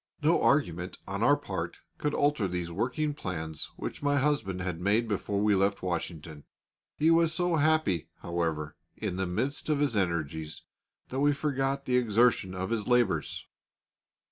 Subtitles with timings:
[0.23, 5.07] No argument on our part could alter these working plans which my husband had made
[5.07, 6.43] before we left Washington.
[6.95, 10.63] He was so happy, however, in the midst of his energies,
[11.09, 13.45] that we forgot the exertion of his labours.